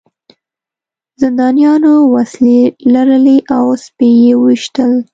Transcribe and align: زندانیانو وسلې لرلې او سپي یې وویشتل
زندانیانو 1.21 1.93
وسلې 2.15 2.59
لرلې 2.93 3.37
او 3.55 3.65
سپي 3.83 4.09
یې 4.23 4.33
وویشتل 4.37 4.91